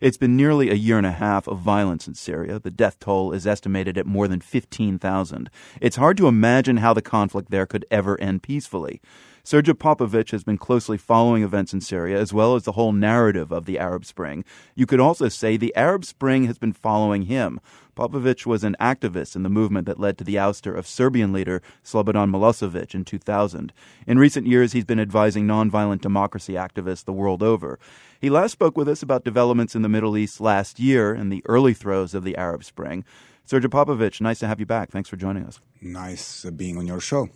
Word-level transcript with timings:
It's 0.00 0.16
been 0.16 0.36
nearly 0.36 0.70
a 0.70 0.74
year 0.74 0.96
and 0.96 1.06
a 1.06 1.10
half 1.10 1.48
of 1.48 1.58
violence 1.58 2.06
in 2.06 2.14
Syria. 2.14 2.60
The 2.60 2.70
death 2.70 3.00
toll 3.00 3.32
is 3.32 3.48
estimated 3.48 3.98
at 3.98 4.06
more 4.06 4.28
than 4.28 4.40
15,000. 4.40 5.50
It's 5.80 5.96
hard 5.96 6.16
to 6.18 6.28
imagine 6.28 6.76
how 6.76 6.94
the 6.94 7.02
conflict 7.02 7.50
there 7.50 7.66
could 7.66 7.84
ever 7.90 8.20
end 8.20 8.44
peacefully. 8.44 9.00
Srdja 9.48 9.72
Popovic 9.72 10.30
has 10.32 10.44
been 10.44 10.58
closely 10.58 10.98
following 10.98 11.42
events 11.42 11.72
in 11.72 11.80
Syria 11.80 12.20
as 12.20 12.34
well 12.34 12.54
as 12.54 12.64
the 12.64 12.72
whole 12.72 12.92
narrative 12.92 13.50
of 13.50 13.64
the 13.64 13.78
Arab 13.78 14.04
Spring. 14.04 14.44
You 14.74 14.84
could 14.84 15.00
also 15.00 15.30
say 15.30 15.56
the 15.56 15.74
Arab 15.74 16.04
Spring 16.04 16.44
has 16.44 16.58
been 16.58 16.74
following 16.74 17.22
him. 17.22 17.58
Popovic 17.96 18.44
was 18.44 18.62
an 18.62 18.76
activist 18.78 19.34
in 19.34 19.44
the 19.44 19.48
movement 19.48 19.86
that 19.86 19.98
led 19.98 20.18
to 20.18 20.24
the 20.24 20.34
ouster 20.34 20.76
of 20.76 20.86
Serbian 20.86 21.32
leader 21.32 21.62
Slobodan 21.82 22.30
Milosevic 22.30 22.94
in 22.94 23.06
2000. 23.06 23.72
In 24.06 24.18
recent 24.18 24.46
years, 24.46 24.72
he's 24.72 24.84
been 24.84 25.00
advising 25.00 25.46
nonviolent 25.46 26.02
democracy 26.02 26.52
activists 26.52 27.06
the 27.06 27.12
world 27.14 27.42
over. 27.42 27.78
He 28.20 28.28
last 28.28 28.52
spoke 28.52 28.76
with 28.76 28.86
us 28.86 29.02
about 29.02 29.24
developments 29.24 29.74
in 29.74 29.80
the 29.80 29.88
Middle 29.88 30.18
East 30.18 30.42
last 30.42 30.78
year 30.78 31.14
in 31.14 31.30
the 31.30 31.42
early 31.46 31.72
throes 31.72 32.12
of 32.12 32.22
the 32.22 32.36
Arab 32.36 32.64
Spring. 32.64 33.02
Srdja 33.48 33.68
Popovic, 33.68 34.20
nice 34.20 34.40
to 34.40 34.46
have 34.46 34.60
you 34.60 34.66
back. 34.66 34.90
Thanks 34.90 35.08
for 35.08 35.16
joining 35.16 35.46
us. 35.46 35.58
Nice 35.80 36.44
uh, 36.44 36.50
being 36.50 36.76
on 36.76 36.86
your 36.86 37.00
show. 37.00 37.30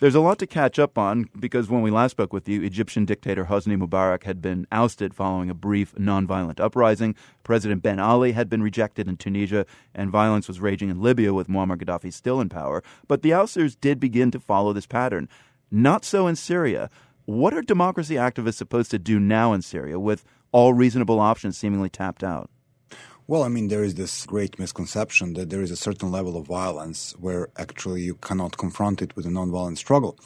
There's 0.00 0.14
a 0.14 0.20
lot 0.20 0.38
to 0.38 0.46
catch 0.46 0.78
up 0.78 0.98
on 0.98 1.28
because 1.38 1.68
when 1.68 1.82
we 1.82 1.90
last 1.90 2.12
spoke 2.12 2.32
with 2.32 2.48
you, 2.48 2.62
Egyptian 2.62 3.04
dictator 3.04 3.46
Hosni 3.46 3.76
Mubarak 3.76 4.24
had 4.24 4.42
been 4.42 4.66
ousted 4.72 5.14
following 5.14 5.50
a 5.50 5.54
brief 5.54 5.94
nonviolent 5.94 6.60
uprising. 6.60 7.14
President 7.42 7.82
Ben 7.82 7.98
Ali 7.98 8.32
had 8.32 8.48
been 8.48 8.62
rejected 8.62 9.08
in 9.08 9.16
Tunisia, 9.16 9.66
and 9.94 10.10
violence 10.10 10.48
was 10.48 10.60
raging 10.60 10.90
in 10.90 11.00
Libya 11.00 11.32
with 11.32 11.48
Muammar 11.48 11.76
Gaddafi 11.76 12.12
still 12.12 12.40
in 12.40 12.48
power. 12.48 12.82
But 13.08 13.22
the 13.22 13.32
ousters 13.32 13.76
did 13.76 14.00
begin 14.00 14.30
to 14.32 14.40
follow 14.40 14.72
this 14.72 14.86
pattern. 14.86 15.28
Not 15.70 16.04
so 16.04 16.26
in 16.26 16.36
Syria. 16.36 16.90
What 17.26 17.54
are 17.54 17.62
democracy 17.62 18.16
activists 18.16 18.54
supposed 18.54 18.90
to 18.90 18.98
do 18.98 19.18
now 19.18 19.52
in 19.52 19.62
Syria 19.62 19.98
with 19.98 20.24
all 20.52 20.74
reasonable 20.74 21.20
options 21.20 21.56
seemingly 21.56 21.88
tapped 21.88 22.22
out? 22.22 22.50
Well, 23.26 23.42
I 23.42 23.48
mean, 23.48 23.68
there 23.68 23.82
is 23.82 23.94
this 23.94 24.26
great 24.26 24.58
misconception 24.58 25.32
that 25.32 25.48
there 25.48 25.62
is 25.62 25.70
a 25.70 25.76
certain 25.76 26.12
level 26.12 26.36
of 26.36 26.46
violence 26.46 27.14
where 27.18 27.48
actually 27.56 28.02
you 28.02 28.16
cannot 28.16 28.58
confront 28.58 29.00
it 29.00 29.16
with 29.16 29.24
a 29.24 29.30
nonviolent 29.30 29.78
struggle. 29.78 30.18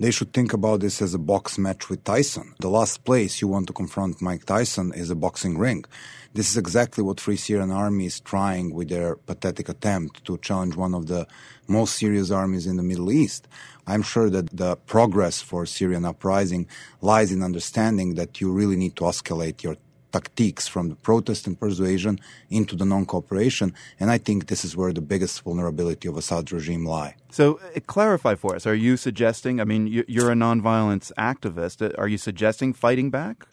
They 0.00 0.10
should 0.10 0.32
think 0.32 0.54
about 0.54 0.80
this 0.80 1.02
as 1.02 1.12
a 1.12 1.18
box 1.18 1.58
match 1.58 1.90
with 1.90 2.02
Tyson. 2.04 2.54
The 2.58 2.70
last 2.70 3.04
place 3.04 3.42
you 3.42 3.48
want 3.48 3.66
to 3.66 3.74
confront 3.74 4.22
Mike 4.22 4.46
Tyson 4.46 4.94
is 4.94 5.10
a 5.10 5.14
boxing 5.14 5.58
ring. 5.58 5.84
This 6.32 6.48
is 6.48 6.56
exactly 6.56 7.04
what 7.04 7.20
Free 7.20 7.36
Syrian 7.36 7.70
Army 7.70 8.06
is 8.06 8.20
trying 8.20 8.72
with 8.72 8.88
their 8.88 9.16
pathetic 9.16 9.68
attempt 9.68 10.24
to 10.24 10.38
challenge 10.38 10.76
one 10.76 10.94
of 10.94 11.08
the 11.08 11.26
most 11.68 11.98
serious 11.98 12.30
armies 12.30 12.66
in 12.66 12.78
the 12.78 12.82
Middle 12.82 13.12
East. 13.12 13.48
I'm 13.86 14.02
sure 14.02 14.30
that 14.30 14.56
the 14.56 14.76
progress 14.76 15.42
for 15.42 15.66
Syrian 15.66 16.06
uprising 16.06 16.68
lies 17.02 17.32
in 17.32 17.42
understanding 17.42 18.14
that 18.14 18.40
you 18.40 18.50
really 18.50 18.76
need 18.76 18.96
to 18.96 19.04
escalate 19.04 19.62
your 19.62 19.76
tactics 20.12 20.66
from 20.68 20.88
the 20.88 20.94
protest 20.94 21.46
and 21.46 21.58
persuasion 21.58 22.18
into 22.50 22.76
the 22.76 22.84
non-cooperation. 22.84 23.74
And 24.00 24.10
I 24.10 24.18
think 24.18 24.46
this 24.46 24.64
is 24.64 24.76
where 24.76 24.92
the 24.92 25.00
biggest 25.00 25.42
vulnerability 25.42 26.08
of 26.08 26.16
Assad's 26.16 26.52
regime 26.52 26.84
lie. 26.86 27.16
So 27.30 27.60
uh, 27.74 27.80
clarify 27.86 28.34
for 28.34 28.54
us. 28.54 28.66
Are 28.66 28.74
you 28.74 28.96
suggesting, 28.96 29.60
I 29.60 29.64
mean, 29.64 29.86
you're 29.86 30.30
a 30.30 30.34
nonviolence 30.34 31.12
activist. 31.18 31.82
Uh, 31.82 31.94
are 31.98 32.08
you 32.08 32.18
suggesting 32.18 32.72
fighting 32.72 33.10
back? 33.10 33.46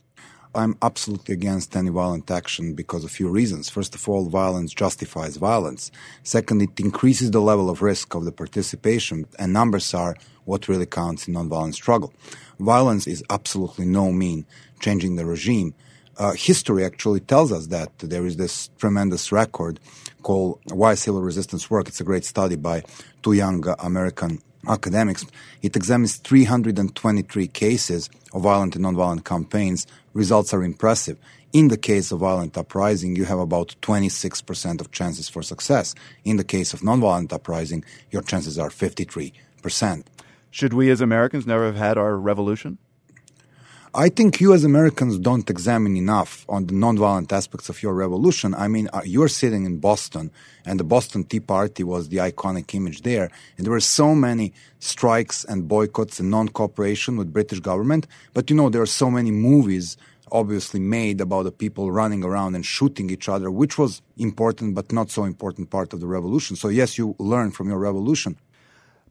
I'm 0.55 0.77
absolutely 0.83 1.33
against 1.33 1.75
any 1.75 1.89
violent 1.89 2.29
action 2.29 2.75
because 2.75 3.03
of 3.03 3.09
a 3.09 3.13
few 3.13 3.27
reasons. 3.27 3.69
First 3.69 3.95
of 3.95 4.07
all, 4.07 4.29
violence 4.29 4.71
justifies 4.71 5.37
violence. 5.37 5.91
Second, 6.21 6.61
it 6.61 6.79
increases 6.79 7.31
the 7.31 7.41
level 7.41 7.71
of 7.71 7.81
risk 7.81 8.13
of 8.13 8.23
the 8.23 8.31
participation, 8.31 9.25
and 9.39 9.51
numbers 9.51 9.95
are 9.95 10.15
what 10.45 10.67
really 10.67 10.85
counts 10.85 11.27
in 11.27 11.33
nonviolent 11.33 11.73
struggle. 11.73 12.13
Violence 12.59 13.07
is 13.07 13.23
absolutely 13.31 13.85
no 13.85 14.11
mean 14.11 14.45
changing 14.79 15.15
the 15.15 15.25
regime 15.25 15.73
uh, 16.17 16.33
history 16.33 16.85
actually 16.85 17.19
tells 17.19 17.51
us 17.51 17.67
that 17.67 17.97
there 17.99 18.25
is 18.25 18.37
this 18.37 18.69
tremendous 18.77 19.31
record 19.31 19.79
called 20.21 20.59
Why 20.71 20.95
Civil 20.95 21.21
Resistance 21.21 21.69
Work. 21.69 21.87
It's 21.87 22.01
a 22.01 22.03
great 22.03 22.25
study 22.25 22.55
by 22.55 22.83
two 23.21 23.33
young 23.33 23.63
American 23.79 24.41
academics. 24.67 25.25
It 25.61 25.75
examines 25.75 26.17
323 26.17 27.47
cases 27.47 28.09
of 28.33 28.43
violent 28.43 28.75
and 28.75 28.85
nonviolent 28.85 29.25
campaigns. 29.25 29.87
Results 30.13 30.53
are 30.53 30.63
impressive. 30.63 31.17
In 31.51 31.67
the 31.67 31.77
case 31.77 32.11
of 32.11 32.19
violent 32.19 32.57
uprising, 32.57 33.15
you 33.15 33.25
have 33.25 33.39
about 33.39 33.75
26% 33.81 34.81
of 34.81 34.91
chances 34.91 35.29
for 35.29 35.43
success. 35.43 35.93
In 36.23 36.37
the 36.37 36.43
case 36.43 36.73
of 36.73 36.81
nonviolent 36.81 37.31
uprising, 37.31 37.83
your 38.09 38.23
chances 38.23 38.57
are 38.57 38.69
53%. 38.69 39.33
Should 40.49 40.73
we 40.73 40.89
as 40.89 41.01
Americans 41.01 41.45
never 41.45 41.65
have 41.65 41.75
had 41.75 41.97
our 41.97 42.17
revolution? 42.17 42.77
I 43.95 44.09
think 44.09 44.41
you 44.41 44.55
as 44.55 44.63
Americans 44.63 45.19
don't 45.19 45.47
examine 45.51 45.95
enough 45.95 46.47
on 46.49 46.65
the 46.65 46.73
nonviolent 46.73 47.31
aspects 47.31 47.69
of 47.69 47.83
your 47.83 47.93
revolution. 47.93 48.55
I 48.55 48.67
mean, 48.67 48.89
uh, 48.91 49.01
you're 49.05 49.27
sitting 49.27 49.65
in 49.65 49.77
Boston, 49.77 50.31
and 50.65 50.79
the 50.79 50.83
Boston 50.83 51.25
Tea 51.25 51.39
Party 51.39 51.83
was 51.83 52.09
the 52.09 52.17
iconic 52.17 52.73
image 52.73 53.03
there, 53.03 53.29
and 53.55 53.67
there 53.67 53.71
were 53.71 53.79
so 53.79 54.15
many 54.15 54.51
strikes 54.79 55.45
and 55.45 55.67
boycotts 55.67 56.19
and 56.19 56.31
non-cooperation 56.31 57.17
with 57.17 57.31
British 57.31 57.59
government. 57.59 58.07
But 58.33 58.49
you 58.49 58.55
know, 58.55 58.67
there 58.67 58.81
are 58.81 58.87
so 58.87 59.11
many 59.11 59.29
movies 59.29 59.95
obviously 60.31 60.79
made 60.79 61.21
about 61.21 61.43
the 61.43 61.51
people 61.51 61.91
running 61.91 62.23
around 62.23 62.55
and 62.55 62.65
shooting 62.65 63.11
each 63.11 63.29
other, 63.29 63.51
which 63.51 63.77
was 63.77 64.01
important 64.17 64.73
but 64.73 64.91
not 64.91 65.11
so 65.11 65.23
important 65.23 65.69
part 65.69 65.93
of 65.93 65.99
the 65.99 66.07
revolution. 66.07 66.55
So 66.55 66.69
yes, 66.69 66.97
you 66.97 67.15
learn 67.19 67.51
from 67.51 67.69
your 67.69 67.77
revolution. 67.77 68.37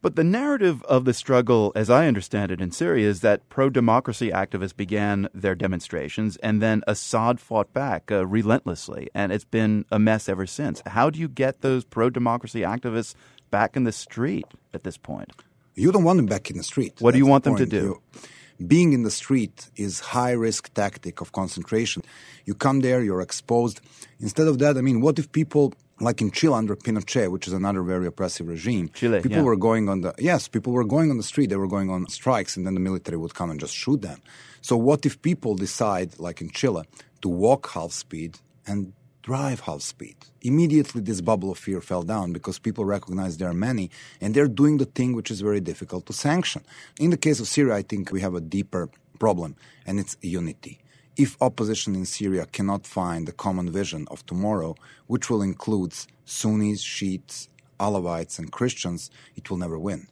But 0.03 0.17
the 0.17 0.23
narrative 0.25 0.83
of 0.83 1.05
the 1.05 1.13
struggle, 1.13 1.71
as 1.77 1.89
I 1.89 2.07
understand 2.07 2.51
it 2.51 2.59
in 2.59 2.71
Syria, 2.71 3.07
is 3.07 3.21
that 3.21 3.47
pro 3.47 3.69
democracy 3.69 4.31
activists 4.31 4.75
began 4.75 5.29
their 5.33 5.55
demonstrations 5.55 6.35
and 6.43 6.61
then 6.61 6.83
Assad 6.85 7.39
fought 7.39 7.71
back 7.73 8.11
uh, 8.11 8.27
relentlessly. 8.27 9.09
And 9.15 9.31
it's 9.31 9.45
been 9.45 9.85
a 9.89 9.99
mess 9.99 10.27
ever 10.27 10.45
since. 10.45 10.83
How 10.85 11.09
do 11.09 11.21
you 11.21 11.29
get 11.29 11.61
those 11.61 11.85
pro 11.85 12.09
democracy 12.09 12.63
activists 12.63 13.15
back 13.49 13.77
in 13.77 13.85
the 13.85 13.93
street 13.93 14.43
at 14.73 14.83
this 14.83 14.97
point? 14.97 15.31
You 15.73 15.93
don't 15.93 16.03
want 16.03 16.17
them 16.17 16.25
back 16.25 16.51
in 16.51 16.57
the 16.57 16.63
street. 16.63 16.95
What 16.99 17.11
That's 17.11 17.13
do 17.13 17.17
you 17.19 17.25
want 17.25 17.45
the 17.45 17.51
them 17.51 17.59
to 17.59 17.65
do? 17.65 17.77
You, 17.77 18.67
being 18.67 18.91
in 18.91 19.03
the 19.03 19.11
street 19.11 19.69
is 19.77 20.01
high 20.01 20.33
risk 20.33 20.73
tactic 20.73 21.21
of 21.21 21.31
concentration. 21.31 22.03
You 22.43 22.55
come 22.55 22.81
there, 22.81 23.01
you're 23.01 23.21
exposed. 23.21 23.79
Instead 24.19 24.47
of 24.47 24.59
that, 24.59 24.77
I 24.77 24.81
mean, 24.81 24.99
what 24.99 25.17
if 25.17 25.31
people 25.31 25.73
like 26.03 26.21
in 26.21 26.31
Chile 26.31 26.53
under 26.53 26.75
Pinochet, 26.75 27.31
which 27.31 27.47
is 27.47 27.53
another 27.53 27.81
very 27.81 28.07
oppressive 28.07 28.47
regime, 28.47 28.89
Chile, 28.93 29.21
people 29.21 29.37
yeah. 29.37 29.43
were 29.43 29.55
going 29.55 29.89
on 29.89 30.01
the 30.01 30.13
yes, 30.17 30.47
people 30.47 30.73
were 30.73 30.85
going 30.85 31.09
on 31.09 31.17
the 31.17 31.23
street, 31.23 31.49
they 31.49 31.55
were 31.55 31.67
going 31.67 31.89
on 31.89 32.07
strikes, 32.07 32.57
and 32.57 32.65
then 32.65 32.73
the 32.73 32.79
military 32.79 33.17
would 33.17 33.33
come 33.33 33.49
and 33.49 33.59
just 33.59 33.75
shoot 33.75 34.01
them. 34.01 34.21
So 34.61 34.77
what 34.77 35.05
if 35.05 35.21
people 35.21 35.55
decide, 35.55 36.19
like 36.19 36.41
in 36.41 36.49
Chile, 36.49 36.83
to 37.21 37.29
walk 37.29 37.71
half 37.71 37.91
speed 37.91 38.39
and 38.65 38.93
drive 39.21 39.61
half 39.61 39.81
speed? 39.81 40.15
Immediately, 40.41 41.01
this 41.01 41.21
bubble 41.21 41.51
of 41.51 41.57
fear 41.57 41.81
fell 41.81 42.03
down 42.03 42.33
because 42.33 42.59
people 42.59 42.85
recognize 42.85 43.37
there 43.37 43.49
are 43.49 43.53
many, 43.53 43.89
and 44.21 44.33
they're 44.33 44.47
doing 44.47 44.77
the 44.77 44.85
thing 44.85 45.13
which 45.13 45.31
is 45.31 45.41
very 45.41 45.59
difficult 45.61 46.05
to 46.07 46.13
sanction. 46.13 46.63
In 46.99 47.09
the 47.09 47.17
case 47.17 47.39
of 47.39 47.47
Syria, 47.47 47.75
I 47.75 47.81
think 47.81 48.11
we 48.11 48.21
have 48.21 48.35
a 48.35 48.41
deeper 48.41 48.89
problem, 49.19 49.55
and 49.85 49.99
it's 49.99 50.17
unity 50.21 50.82
if 51.17 51.37
opposition 51.41 51.95
in 51.95 52.05
Syria 52.05 52.45
cannot 52.45 52.87
find 52.87 53.29
a 53.29 53.31
common 53.31 53.71
vision 53.71 54.07
of 54.09 54.25
tomorrow, 54.25 54.75
which 55.07 55.29
will 55.29 55.41
include 55.41 55.93
Sunnis, 56.25 56.81
Shiites, 56.81 57.49
Alawites, 57.79 58.39
and 58.39 58.51
Christians, 58.51 59.11
it 59.35 59.49
will 59.49 59.57
never 59.57 59.77
win. 59.77 60.07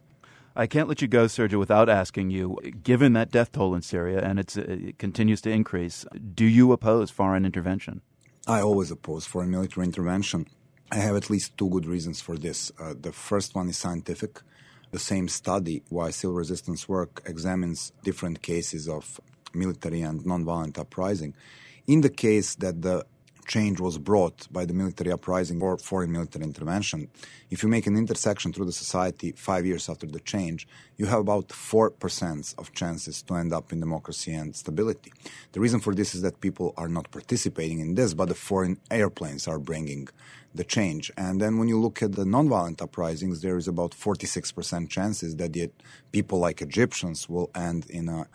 I 0.54 0.66
can't 0.66 0.88
let 0.88 1.00
you 1.00 1.08
go, 1.08 1.24
Srdja, 1.24 1.58
without 1.58 1.88
asking 1.88 2.30
you, 2.30 2.58
given 2.82 3.14
that 3.14 3.30
death 3.30 3.52
toll 3.52 3.74
in 3.74 3.80
Syria 3.82 4.20
and 4.22 4.38
it 4.38 4.98
continues 4.98 5.40
to 5.42 5.50
increase, 5.50 6.04
do 6.34 6.44
you 6.44 6.72
oppose 6.72 7.10
foreign 7.10 7.46
intervention? 7.46 8.02
I 8.46 8.60
always 8.60 8.90
oppose 8.90 9.24
foreign 9.24 9.50
military 9.50 9.86
intervention. 9.86 10.46
I 10.90 10.96
have 10.96 11.16
at 11.16 11.30
least 11.30 11.56
two 11.56 11.70
good 11.70 11.86
reasons 11.86 12.20
for 12.20 12.36
this. 12.36 12.70
Uh, 12.78 12.92
the 13.00 13.12
first 13.12 13.54
one 13.54 13.68
is 13.70 13.78
scientific. 13.78 14.40
The 14.90 14.98
same 14.98 15.28
study, 15.28 15.82
Why 15.88 16.10
Civil 16.10 16.36
Resistance 16.36 16.86
Work, 16.86 17.22
examines 17.24 17.92
different 18.04 18.42
cases 18.42 18.88
of 18.88 19.18
military 19.54 20.02
and 20.02 20.22
nonviolent 20.22 20.78
uprising. 20.78 21.34
In 21.86 22.00
the 22.00 22.10
case 22.10 22.54
that 22.56 22.82
the 22.82 23.04
change 23.46 23.80
was 23.80 23.98
brought 23.98 24.50
by 24.52 24.64
the 24.64 24.72
military 24.72 25.10
uprising 25.12 25.60
or 25.62 25.76
foreign 25.76 26.12
military 26.12 26.44
intervention, 26.44 27.08
if 27.50 27.62
you 27.62 27.68
make 27.68 27.86
an 27.86 27.96
intersection 27.96 28.52
through 28.52 28.66
the 28.66 28.72
society 28.72 29.32
five 29.32 29.66
years 29.66 29.88
after 29.88 30.06
the 30.06 30.20
change, 30.20 30.66
you 30.96 31.06
have 31.06 31.20
about 31.20 31.48
4% 31.48 32.54
of 32.58 32.72
chances 32.72 33.22
to 33.22 33.34
end 33.34 33.52
up 33.52 33.72
in 33.72 33.80
democracy 33.80 34.32
and 34.32 34.54
stability. 34.54 35.12
The 35.52 35.60
reason 35.60 35.80
for 35.80 35.94
this 35.94 36.14
is 36.14 36.22
that 36.22 36.40
people 36.40 36.72
are 36.76 36.88
not 36.88 37.10
participating 37.10 37.80
in 37.80 37.94
this, 37.94 38.14
but 38.14 38.28
the 38.28 38.34
foreign 38.34 38.78
airplanes 38.90 39.48
are 39.48 39.58
bringing 39.58 40.08
the 40.54 40.64
change. 40.64 41.10
And 41.16 41.40
then 41.40 41.58
when 41.58 41.68
you 41.68 41.80
look 41.80 42.02
at 42.02 42.12
the 42.12 42.24
nonviolent 42.24 42.80
uprisings, 42.82 43.40
there 43.40 43.56
is 43.56 43.68
about 43.68 43.92
46% 43.92 44.88
chances 44.88 45.36
that 45.36 45.52
the 45.52 45.70
people 46.12 46.38
like 46.38 46.62
Egyptians 46.62 47.28
will 47.28 47.50
end 47.54 47.86
in 47.90 48.08
a 48.08 48.26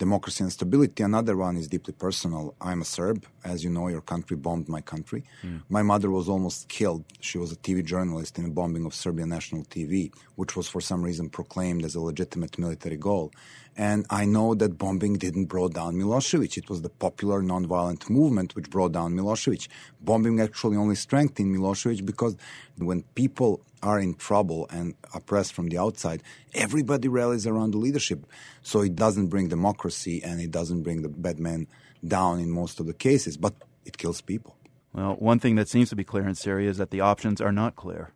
democracy 0.00 0.42
and 0.42 0.50
stability. 0.50 1.02
Another 1.02 1.36
one 1.36 1.56
is 1.58 1.68
deeply 1.68 1.92
personal. 1.92 2.54
I'm 2.60 2.80
a 2.80 2.88
Serb. 2.96 3.18
As 3.44 3.62
you 3.62 3.70
know, 3.76 3.86
your 3.88 4.00
country 4.00 4.36
bombed 4.46 4.66
my 4.76 4.80
country. 4.80 5.22
Mm. 5.44 5.60
My 5.68 5.82
mother 5.82 6.10
was 6.10 6.26
almost 6.26 6.68
killed. 6.68 7.04
She 7.20 7.36
was 7.42 7.52
a 7.52 7.56
TV 7.56 7.84
journalist 7.84 8.38
in 8.38 8.46
a 8.46 8.54
bombing 8.60 8.86
of 8.86 8.94
Serbian 8.94 9.28
national 9.28 9.64
TV, 9.64 10.10
which 10.40 10.56
was 10.56 10.66
for 10.68 10.80
some 10.80 11.02
reason 11.02 11.28
proclaimed 11.28 11.84
as 11.84 11.94
a 11.94 12.00
legitimate 12.00 12.58
military 12.58 12.96
goal. 12.96 13.30
And 13.80 14.04
I 14.10 14.26
know 14.26 14.54
that 14.56 14.76
bombing 14.76 15.14
didn't 15.14 15.46
brought 15.46 15.72
down 15.72 15.94
Milosevic. 15.94 16.58
It 16.58 16.68
was 16.68 16.82
the 16.82 16.90
popular 16.90 17.40
nonviolent 17.40 18.10
movement 18.10 18.54
which 18.54 18.68
brought 18.68 18.92
down 18.92 19.14
Milosevic. 19.14 19.68
Bombing 20.02 20.38
actually 20.38 20.76
only 20.76 20.94
strengthened 20.94 21.56
Milosevic 21.56 22.04
because 22.04 22.36
when 22.76 23.04
people 23.14 23.62
are 23.82 23.98
in 23.98 24.16
trouble 24.16 24.66
and 24.68 24.96
oppressed 25.14 25.54
from 25.54 25.70
the 25.70 25.78
outside, 25.78 26.22
everybody 26.52 27.08
rallies 27.08 27.46
around 27.46 27.70
the 27.70 27.78
leadership. 27.78 28.26
So 28.60 28.82
it 28.82 28.96
doesn't 28.96 29.28
bring 29.28 29.48
democracy 29.48 30.22
and 30.22 30.42
it 30.42 30.50
doesn't 30.50 30.82
bring 30.82 31.00
the 31.00 31.08
bad 31.08 31.40
men 31.40 31.66
down 32.06 32.38
in 32.38 32.50
most 32.50 32.80
of 32.80 32.86
the 32.86 32.92
cases, 32.92 33.38
but 33.38 33.54
it 33.86 33.96
kills 33.96 34.20
people. 34.20 34.58
Well, 34.92 35.14
one 35.14 35.38
thing 35.38 35.54
that 35.54 35.70
seems 35.70 35.88
to 35.88 35.96
be 35.96 36.04
clear 36.04 36.28
in 36.28 36.34
Syria 36.34 36.68
is 36.68 36.76
that 36.76 36.90
the 36.90 37.00
options 37.00 37.40
are 37.40 37.52
not 37.52 37.76
clear. 37.76 38.12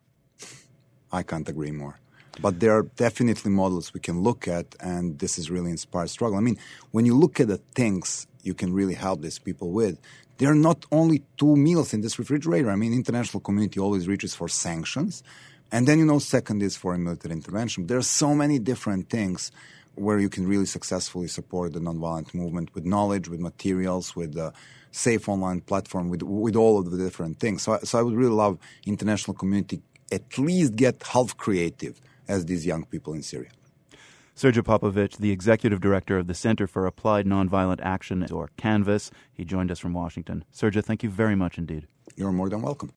I 1.11 1.23
can't 1.23 1.49
agree 1.49 1.71
more. 1.71 1.97
But 2.41 2.59
there 2.59 2.73
are 2.77 2.83
definitely 2.83 3.51
models 3.51 3.93
we 3.93 3.99
can 3.99 4.21
look 4.21 4.47
at, 4.47 4.75
and 4.79 5.17
this 5.19 5.37
is 5.37 5.49
really 5.49 5.71
inspired 5.71 6.09
struggle. 6.09 6.37
I 6.37 6.41
mean, 6.41 6.57
when 6.91 7.05
you 7.05 7.15
look 7.15 7.39
at 7.39 7.47
the 7.47 7.57
things 7.75 8.27
you 8.43 8.53
can 8.53 8.73
really 8.73 8.93
help 8.93 9.21
these 9.21 9.39
people 9.39 9.71
with, 9.71 9.99
there 10.37 10.51
are 10.51 10.55
not 10.55 10.85
only 10.91 11.23
two 11.37 11.55
meals 11.55 11.93
in 11.93 12.01
this 12.01 12.19
refrigerator. 12.19 12.69
I 12.69 12.75
mean, 12.75 12.93
international 12.93 13.39
community 13.39 13.79
always 13.79 14.07
reaches 14.07 14.35
for 14.35 14.49
sanctions, 14.49 15.23
and 15.71 15.87
then 15.87 15.97
you 15.97 16.05
know, 16.05 16.19
second 16.19 16.61
is 16.61 16.75
foreign 16.75 17.03
military 17.03 17.33
intervention. 17.33 17.87
There 17.87 17.97
are 17.97 18.03
so 18.03 18.35
many 18.35 18.59
different 18.59 19.09
things 19.09 19.51
where 19.95 20.19
you 20.19 20.27
can 20.27 20.45
really 20.45 20.65
successfully 20.65 21.27
support 21.27 21.71
the 21.71 21.79
nonviolent 21.79 22.33
movement 22.33 22.75
with 22.75 22.85
knowledge, 22.85 23.29
with 23.29 23.39
materials, 23.39 24.13
with 24.13 24.35
a 24.35 24.51
safe 24.91 25.29
online 25.29 25.61
platform, 25.61 26.09
with 26.09 26.21
with 26.21 26.55
all 26.55 26.77
of 26.79 26.91
the 26.91 26.97
different 26.97 27.39
things. 27.39 27.63
So, 27.63 27.79
so 27.83 27.97
I 27.97 28.01
would 28.01 28.13
really 28.13 28.35
love 28.35 28.59
international 28.85 29.35
community 29.35 29.81
at 30.11 30.37
least 30.37 30.75
get 30.75 31.01
half 31.03 31.35
creative 31.37 31.99
as 32.27 32.45
these 32.45 32.65
young 32.65 32.85
people 32.85 33.13
in 33.13 33.21
Syria. 33.21 33.49
Srdja 34.35 34.63
Popovic, 34.63 35.17
the 35.17 35.31
executive 35.31 35.79
director 35.79 36.17
of 36.17 36.27
the 36.27 36.33
Center 36.33 36.67
for 36.67 36.85
Applied 36.85 37.25
Nonviolent 37.25 37.79
Action, 37.81 38.27
or 38.31 38.49
CANVAS, 38.57 39.09
he 39.33 39.45
joined 39.45 39.71
us 39.71 39.79
from 39.79 39.93
Washington. 39.93 40.43
Srdja, 40.53 40.83
thank 40.83 41.03
you 41.03 41.09
very 41.09 41.35
much 41.35 41.57
indeed. 41.57 41.87
You're 42.17 42.33
more 42.33 42.49
than 42.49 42.61
welcome. 42.61 42.91